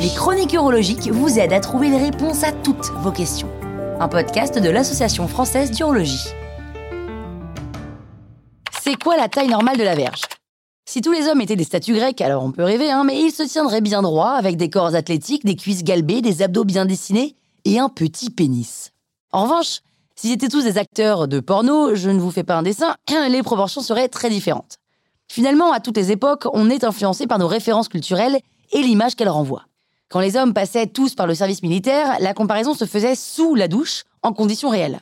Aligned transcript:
Les 0.00 0.08
chroniques 0.16 0.52
urologiques 0.52 1.08
vous 1.12 1.38
aident 1.38 1.52
à 1.52 1.60
trouver 1.60 1.90
les 1.90 1.98
réponses 1.98 2.42
à 2.42 2.50
toutes 2.50 2.90
vos 3.02 3.12
questions. 3.12 3.48
Un 4.00 4.08
podcast 4.08 4.58
de 4.58 4.68
l'Association 4.68 5.28
française 5.28 5.70
d'urologie. 5.70 6.26
C'est 8.82 8.96
quoi 8.96 9.16
la 9.16 9.28
taille 9.28 9.48
normale 9.48 9.78
de 9.78 9.84
la 9.84 9.94
verge? 9.94 10.22
Si 10.88 11.02
tous 11.02 11.12
les 11.12 11.28
hommes 11.28 11.40
étaient 11.40 11.54
des 11.54 11.62
statues 11.62 11.94
grecques, 11.94 12.20
alors 12.20 12.42
on 12.42 12.50
peut 12.50 12.64
rêver, 12.64 12.90
hein, 12.90 13.04
mais 13.04 13.20
ils 13.20 13.30
se 13.30 13.44
tiendraient 13.44 13.80
bien 13.80 14.02
droit, 14.02 14.30
avec 14.30 14.56
des 14.56 14.70
corps 14.70 14.96
athlétiques, 14.96 15.44
des 15.44 15.54
cuisses 15.54 15.84
galbées, 15.84 16.20
des 16.20 16.42
abdos 16.42 16.64
bien 16.64 16.84
dessinés 16.84 17.36
et 17.64 17.78
un 17.78 17.88
petit 17.88 18.30
pénis. 18.30 18.92
En 19.30 19.44
revanche, 19.44 19.82
S'ils 20.18 20.32
étaient 20.32 20.48
tous 20.48 20.64
des 20.64 20.78
acteurs 20.78 21.28
de 21.28 21.40
porno, 21.40 21.94
je 21.94 22.08
ne 22.08 22.18
vous 22.18 22.30
fais 22.30 22.42
pas 22.42 22.56
un 22.56 22.62
dessin, 22.62 22.96
les 23.28 23.42
proportions 23.42 23.82
seraient 23.82 24.08
très 24.08 24.30
différentes. 24.30 24.78
Finalement, 25.28 25.72
à 25.72 25.80
toutes 25.80 25.96
les 25.96 26.12
époques, 26.12 26.46
on 26.52 26.70
est 26.70 26.84
influencé 26.84 27.26
par 27.26 27.38
nos 27.38 27.48
références 27.48 27.88
culturelles 27.88 28.38
et 28.72 28.82
l'image 28.82 29.16
qu'elles 29.16 29.28
renvoient. 29.28 29.66
Quand 30.08 30.20
les 30.20 30.36
hommes 30.36 30.54
passaient 30.54 30.86
tous 30.86 31.14
par 31.14 31.26
le 31.26 31.34
service 31.34 31.62
militaire, 31.62 32.16
la 32.20 32.32
comparaison 32.32 32.74
se 32.74 32.84
faisait 32.84 33.16
sous 33.16 33.54
la 33.54 33.68
douche, 33.68 34.04
en 34.22 34.32
conditions 34.32 34.68
réelles. 34.68 35.00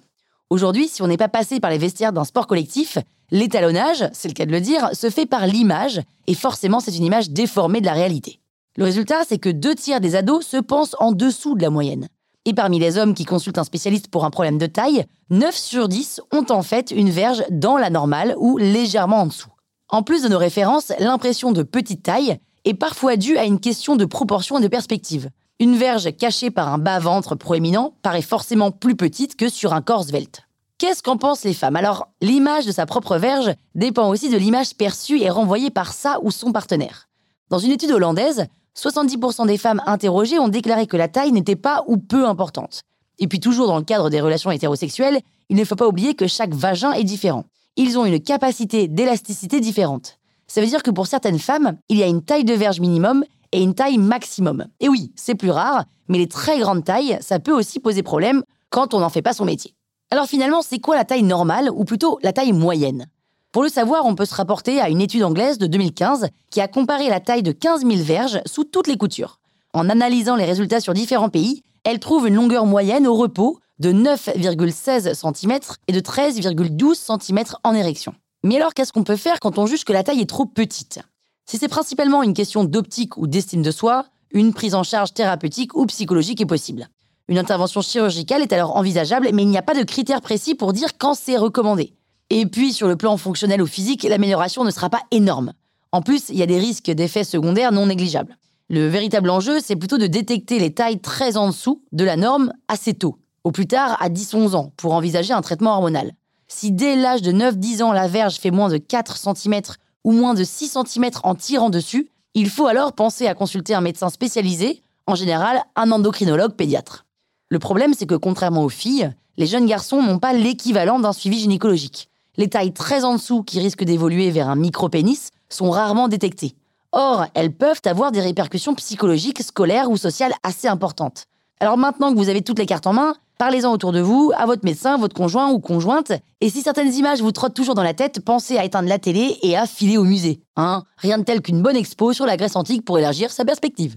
Aujourd'hui, 0.51 0.89
si 0.89 1.03
on 1.03 1.07
n'est 1.07 1.17
pas 1.17 1.29
passé 1.29 1.61
par 1.61 1.71
les 1.71 1.79
vestiaires 1.79 2.13
d'un 2.13 2.25
sport 2.25 2.47
collectif, 2.47 2.99
l'étalonnage, 3.31 4.09
c'est 4.13 4.29
le 4.29 4.35
cas 4.35 4.47
de 4.47 4.53
le 4.53 4.61
dire, 4.61 4.91
se 4.95 5.11
fait 5.11 5.27
par 5.27 5.47
l'image, 5.47 6.01
et 6.27 6.35
forcément 6.35 6.81
c'est 6.81 6.97
une 6.97 7.05
image 7.05 7.31
déformée 7.31 7.81
de 7.81 7.87
la 7.87 7.93
réalité. 7.93 8.41
Le 8.77 8.85
résultat, 8.85 9.25
c'est 9.27 9.39
que 9.39 9.49
deux 9.49 9.75
tiers 9.75 10.01
des 10.01 10.17
ados 10.17 10.47
se 10.47 10.57
pensent 10.57 10.97
en 10.99 11.13
dessous 11.13 11.55
de 11.55 11.63
la 11.63 11.71
moyenne. 11.71 12.09
Et 12.45 12.55
parmi 12.55 12.79
les 12.79 12.99
hommes 12.99 13.15
qui 13.15 13.25
consultent 13.25 13.59
un 13.59 13.65
spécialiste 13.65 14.09
pour 14.09 14.25
un 14.25 14.31
problème 14.31 14.59
de 14.59 14.67
taille, 14.67 15.05
9 15.31 15.55
sur 15.57 15.89
10 15.89 16.21
ont 16.33 16.47
en 16.51 16.63
fait 16.63 16.91
une 16.91 17.11
verge 17.11 17.45
dans 17.51 17.79
la 17.79 17.89
normale 17.89 18.35
ou 18.39 18.59
légèrement 18.59 19.23
en 19.23 19.27
dessous. 19.27 19.54
En 19.91 20.03
plus 20.03 20.23
de 20.23 20.29
nos 20.29 20.39
références, 20.39 20.93
l'impression 20.99 21.53
de 21.53 21.63
petite 21.63 22.03
taille 22.03 22.39
est 22.65 22.75
parfois 22.75 23.17
due 23.17 23.37
à 23.37 23.45
une 23.45 23.61
question 23.61 23.97
de 23.97 24.05
proportion 24.05 24.59
et 24.59 24.63
de 24.63 24.69
perspective. 24.69 25.31
Une 25.61 25.77
verge 25.77 26.17
cachée 26.17 26.51
par 26.51 26.73
un 26.73 26.79
bas-ventre 26.79 27.35
proéminent 27.37 27.95
paraît 28.03 28.23
forcément 28.23 28.71
plus 28.71 28.97
petite 28.97 29.37
que 29.37 29.49
sur 29.49 29.73
un 29.73 29.83
corps 29.83 30.05
svelte. 30.05 30.43
Qu'est-ce 30.79 31.03
qu'en 31.03 31.17
pensent 31.17 31.45
les 31.45 31.55
femmes? 31.55 31.77
Alors, 31.77 32.09
l'image 32.21 32.67
de 32.67 32.73
sa 32.73 32.87
propre 32.87 33.19
verge 33.19 33.55
dépend 33.75 34.09
aussi 34.09 34.31
de 34.31 34.37
l'image 34.37 34.75
perçue 34.75 35.21
et 35.21 35.31
renvoyée 35.31 35.71
par 35.71 35.93
sa 35.93 36.19
ou 36.23 36.31
son 36.31 36.51
partenaire. 36.51 37.09
Dans 37.51 37.59
une 37.59 37.71
étude 37.71 37.93
hollandaise, 37.93 38.47
70% 38.77 39.47
des 39.47 39.59
femmes 39.59 39.83
interrogées 39.87 40.39
ont 40.39 40.49
déclaré 40.49 40.87
que 40.87 40.97
la 40.97 41.09
taille 41.09 41.31
n'était 41.31 41.55
pas 41.55 41.85
ou 41.87 41.99
peu 41.99 42.27
importante. 42.27 42.83
Et 43.19 43.29
puis 43.29 43.39
toujours 43.39 43.69
dans 43.69 43.79
le 43.79 43.85
cadre 43.85 44.11
des 44.11 44.21
relations 44.21 44.51
hétérosexuelles, 44.51 45.21
il 45.49 45.57
ne 45.57 45.65
faut 45.65 45.77
pas 45.77 45.87
oublier 45.87 46.15
que 46.15 46.27
chaque 46.27 46.53
vagin 46.55 46.93
est 46.93 47.05
différent. 47.05 47.45
Ils 47.77 47.99
ont 47.99 48.07
une 48.07 48.21
capacité 48.21 48.87
d'élasticité 48.87 49.59
différente. 49.59 50.19
Ça 50.47 50.61
veut 50.61 50.67
dire 50.69 50.85
que 50.85 50.93
pour 50.93 51.09
certaines 51.09 51.41
femmes, 51.41 51.77
il 51.89 51.99
y 51.99 52.05
a 52.05 52.07
une 52.07 52.23
taille 52.23 52.45
de 52.45 52.55
verge 52.55 52.79
minimum 52.79 53.25
et 53.51 53.61
une 53.61 53.75
taille 53.75 53.99
maximum. 53.99 54.67
Et 54.79 54.89
oui, 54.89 55.11
c'est 55.17 55.35
plus 55.35 55.51
rare, 55.51 55.85
mais 56.09 56.19
les 56.19 56.29
très 56.29 56.61
grandes 56.61 56.85
tailles, 56.85 57.19
ça 57.21 57.41
peut 57.41 57.53
aussi 57.53 57.81
poser 57.81 58.05
problème 58.05 58.45
quand 58.71 58.95
on 58.95 59.01
n'en 59.01 59.09
fait 59.09 59.23
pas 59.23 59.33
son 59.33 59.45
métier. 59.45 59.75
Alors 60.13 60.27
finalement, 60.27 60.63
c'est 60.63 60.79
quoi 60.79 60.95
la 60.95 61.05
taille 61.05 61.25
normale, 61.25 61.69
ou 61.75 61.85
plutôt 61.85 62.21
la 62.23 62.33
taille 62.33 62.53
moyenne? 62.53 63.07
Pour 63.51 63.65
le 63.65 63.69
savoir, 63.69 64.07
on 64.07 64.15
peut 64.15 64.25
se 64.25 64.35
rapporter 64.37 64.81
à 64.81 64.89
une 64.89 65.01
étude 65.01 65.25
anglaise 65.25 65.59
de 65.59 65.67
2015 65.67 66.29
qui 66.51 66.61
a 66.61 66.69
comparé 66.69 67.09
la 67.09 67.19
taille 67.19 67.43
de 67.43 67.53
15 67.53 67.81
000 67.81 67.95
verges 68.05 68.41
sous 68.47 68.63
toutes 68.63 68.87
les 68.87 68.97
coutures. 68.97 69.41
En 69.73 69.89
analysant 69.89 70.37
les 70.37 70.45
résultats 70.45 70.81
sur 70.81 70.95
différents 70.95 71.29
pays, 71.29 71.63
elle 71.83 71.99
trouve 71.99 72.29
une 72.29 72.35
longueur 72.35 72.67
moyenne 72.67 73.09
au 73.09 73.15
repos 73.17 73.59
de 73.79 73.93
9,16 73.93 75.15
cm 75.15 75.59
et 75.89 75.93
de 75.93 76.01
13,12 76.01 76.95
cm 76.95 77.45
en 77.65 77.75
érection. 77.75 78.15
Mais 78.43 78.57
alors 78.57 78.75
qu'est-ce 78.75 78.93
qu'on 78.93 79.05
peut 79.05 79.17
faire 79.17 79.41
quand 79.41 79.59
on 79.59 79.67
juge 79.67 79.85
que 79.85 79.93
la 79.93 80.03
taille 80.03 80.21
est 80.21 80.29
trop 80.29 80.47
petite? 80.47 81.01
Si 81.47 81.59
c'est 81.59 81.69
principalement 81.69 82.23
une 82.23 82.35
question 82.35 82.65
d'optique 82.65 83.17
ou 83.17 83.27
d'estime 83.27 83.63
de 83.63 83.71
soi, 83.71 84.07
une 84.33 84.53
prise 84.53 84.75
en 84.75 84.83
charge 84.83 85.15
thérapeutique 85.15 85.77
ou 85.77 85.87
psychologique 85.87 86.41
est 86.41 86.47
possible. 86.47 86.89
Une 87.29 87.39
intervention 87.39 87.81
chirurgicale 87.81 88.43
est 88.43 88.53
alors 88.53 88.77
envisageable, 88.77 89.31
mais 89.33 89.43
il 89.43 89.49
n'y 89.49 89.59
a 89.59 89.63
pas 89.63 89.75
de 89.75 89.83
critères 89.83 90.21
précis 90.21 90.55
pour 90.55 90.73
dire 90.73 90.99
quand 90.99 91.15
c'est 91.15 91.37
recommandé. 91.37 91.95
Et 92.31 92.47
puis, 92.47 92.73
sur 92.73 92.89
le 92.89 92.97
plan 92.97 93.17
fonctionnel 93.17 93.63
ou 93.63 93.67
physique, 93.67 94.03
l'amélioration 94.03 94.65
ne 94.65 94.71
sera 94.71 94.91
pas 94.91 95.03
énorme. 95.11 95.53
En 95.93 96.03
plus, 96.03 96.29
il 96.29 96.37
y 96.37 96.43
a 96.43 96.47
des 96.47 96.59
risques 96.59 96.91
d'effets 96.91 97.25
secondaires 97.25 97.73
non 97.73 97.87
négligeables. 97.87 98.37
Le 98.69 98.89
véritable 98.89 99.31
enjeu, 99.31 99.61
c'est 99.61 99.77
plutôt 99.77 99.99
de 99.99 100.07
détecter 100.07 100.59
les 100.59 100.75
tailles 100.75 101.01
très 101.01 101.37
en 101.37 101.49
dessous 101.49 101.83
de 101.93 102.05
la 102.05 102.17
norme 102.17 102.53
assez 102.69 102.95
tôt, 102.95 103.19
au 103.45 103.53
plus 103.53 103.67
tard 103.67 103.97
à 104.01 104.09
10-11 104.09 104.55
ans, 104.55 104.73
pour 104.77 104.95
envisager 104.95 105.33
un 105.33 105.43
traitement 105.43 105.73
hormonal. 105.75 106.13
Si 106.49 106.73
dès 106.73 106.97
l'âge 106.97 107.23
de 107.23 107.33
9-10 107.33 107.83
ans 107.83 107.93
la 107.93 108.09
verge 108.09 108.37
fait 108.37 108.51
moins 108.51 108.69
de 108.69 108.79
4 108.79 109.17
cm 109.17 109.61
ou 110.03 110.13
moins 110.13 110.35
de 110.35 110.45
6 110.45 110.77
cm 110.87 111.11
en 111.23 111.35
tirant 111.35 111.71
dessus, 111.71 112.09
il 112.35 112.51
faut 112.51 112.67
alors 112.67 112.93
penser 112.93 113.27
à 113.27 113.35
consulter 113.35 113.75
un 113.75 113.81
médecin 113.81 114.09
spécialisé, 114.09 114.83
en 115.07 115.15
général 115.15 115.63
un 115.77 115.93
endocrinologue 115.93 116.55
pédiatre. 116.55 117.07
Le 117.49 117.59
problème, 117.59 117.95
c'est 117.95 118.07
que 118.07 118.15
contrairement 118.15 118.65
aux 118.65 118.69
filles, 118.69 119.13
les 119.37 119.47
jeunes 119.47 119.67
garçons 119.67 120.03
n'ont 120.03 120.19
pas 120.19 120.33
l'équivalent 120.33 120.99
d'un 120.99 121.13
suivi 121.13 121.39
gynécologique 121.39 122.09
les 122.37 122.49
tailles 122.49 122.73
très 122.73 123.05
en 123.05 123.15
dessous 123.15 123.43
qui 123.43 123.61
risquent 123.61 123.85
d'évoluer 123.85 124.31
vers 124.31 124.49
un 124.49 124.57
micro-pénis 124.57 125.31
sont 125.49 125.71
rarement 125.71 126.09
détectées. 126.09 126.55
Or, 126.93 127.27
elles 127.35 127.53
peuvent 127.53 127.81
avoir 127.85 128.13
des 128.13 128.21
répercussions 128.21 128.75
psychologiques, 128.75 129.43
scolaires 129.43 129.91
ou 129.91 129.97
sociales 129.97 130.33
assez 130.43 130.69
importantes. 130.69 131.27
Alors 131.61 131.77
maintenant 131.77 132.13
que 132.13 132.19
vous 132.19 132.29
avez 132.29 132.43
toutes 132.43 132.59
les 132.59 132.67
cartes 132.67 132.87
en 132.87 132.93
main, 132.93 133.15
parlez-en 133.39 133.73
autour 133.73 133.93
de 133.93 134.01
vous, 134.01 134.33
à 134.37 134.47
votre 134.47 134.65
médecin, 134.65 134.97
votre 134.97 135.15
conjoint 135.15 135.51
ou 135.51 135.59
conjointe, 135.59 136.13
et 136.41 136.51
si 136.51 136.63
certaines 136.63 136.93
images 136.95 137.23
vous 137.23 137.33
trottent 137.33 137.55
toujours 137.55 137.75
dans 137.75 137.83
la 137.83 137.95
tête, 137.95 138.21
pensez 138.25 138.59
à 138.59 138.65
éteindre 138.65 138.89
la 138.89 138.99
télé 138.99 139.37
et 139.43 139.57
à 139.57 139.67
filer 139.67 139.97
au 139.97 140.05
musée. 140.05 140.41
Hein 140.57 140.83
Rien 140.99 141.19
de 141.19 141.25
tel 141.25 141.41
qu'une 141.41 141.63
bonne 141.63 141.77
expo 141.77 142.13
sur 142.13 142.27
la 142.27 142.37
Grèce 142.37 142.57
antique 142.57 142.85
pour 142.85 142.99
élargir 142.99 143.31
sa 143.31 143.45
perspective. 143.45 143.97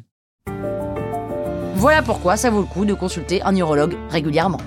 Voilà 1.75 2.01
pourquoi 2.01 2.37
ça 2.37 2.49
vaut 2.49 2.61
le 2.61 2.65
coup 2.65 2.85
de 2.85 2.93
consulter 2.93 3.41
un 3.43 3.55
urologue 3.55 3.97
régulièrement. 4.09 4.59